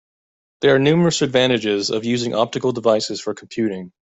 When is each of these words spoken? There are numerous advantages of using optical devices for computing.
There 0.61 0.73
are 0.73 0.79
numerous 0.79 1.21
advantages 1.21 1.91
of 1.91 2.05
using 2.05 2.33
optical 2.33 2.71
devices 2.71 3.21
for 3.21 3.35
computing. 3.35 3.91